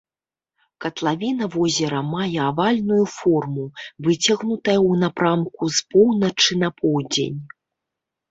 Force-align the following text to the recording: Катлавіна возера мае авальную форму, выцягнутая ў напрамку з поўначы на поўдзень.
Катлавіна 0.83 1.45
возера 1.55 1.99
мае 2.13 2.37
авальную 2.51 3.01
форму, 3.17 3.65
выцягнутая 4.07 4.77
ў 4.89 4.93
напрамку 5.03 5.63
з 5.81 5.85
поўначы 5.91 6.51
на 6.65 6.69
поўдзень. 6.81 7.39